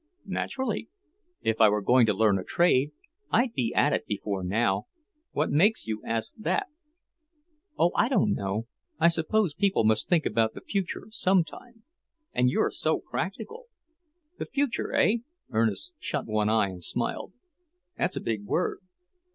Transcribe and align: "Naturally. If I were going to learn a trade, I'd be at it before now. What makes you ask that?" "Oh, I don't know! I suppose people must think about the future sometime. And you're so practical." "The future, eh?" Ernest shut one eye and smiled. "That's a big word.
"Naturally. 0.25 0.89
If 1.43 1.61
I 1.61 1.69
were 1.69 1.83
going 1.83 2.07
to 2.07 2.13
learn 2.15 2.39
a 2.39 2.43
trade, 2.43 2.91
I'd 3.29 3.53
be 3.53 3.71
at 3.75 3.93
it 3.93 4.07
before 4.07 4.43
now. 4.43 4.87
What 5.31 5.51
makes 5.51 5.85
you 5.85 6.01
ask 6.03 6.33
that?" 6.39 6.65
"Oh, 7.77 7.91
I 7.95 8.09
don't 8.09 8.33
know! 8.33 8.65
I 8.99 9.09
suppose 9.09 9.53
people 9.53 9.83
must 9.83 10.09
think 10.09 10.25
about 10.25 10.55
the 10.55 10.61
future 10.61 11.05
sometime. 11.11 11.83
And 12.33 12.49
you're 12.49 12.71
so 12.71 12.97
practical." 12.97 13.65
"The 14.39 14.47
future, 14.47 14.91
eh?" 14.91 15.17
Ernest 15.51 15.93
shut 15.99 16.25
one 16.25 16.49
eye 16.49 16.69
and 16.69 16.83
smiled. 16.83 17.33
"That's 17.95 18.15
a 18.15 18.21
big 18.21 18.43
word. 18.43 18.79